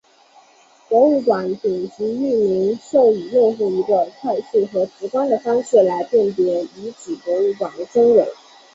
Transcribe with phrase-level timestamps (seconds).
[0.89, 8.27] 博物馆顶级域名授予用户一个快速和直观的方式来辨别遗址博物馆的真伪。